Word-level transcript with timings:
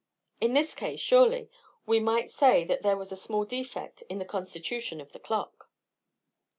In 0.39 0.53
this 0.53 0.73
case, 0.73 0.99
surely, 0.99 1.51
we 1.85 1.99
might 1.99 2.31
say 2.31 2.63
that 2.63 2.81
there 2.81 2.97
was 2.97 3.11
a 3.11 3.15
small 3.15 3.45
defect 3.45 4.01
in 4.09 4.17
the 4.17 4.25
constitution 4.25 4.99
of 4.99 5.11
the 5.11 5.19
clock. 5.19 5.69